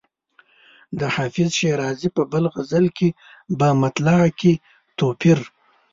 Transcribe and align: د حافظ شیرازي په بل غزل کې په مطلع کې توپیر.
د 0.99 1.01
حافظ 1.15 1.49
شیرازي 1.59 2.09
په 2.17 2.23
بل 2.31 2.43
غزل 2.53 2.85
کې 2.97 3.09
په 3.59 3.67
مطلع 3.81 4.21
کې 4.39 4.53
توپیر. 4.99 5.39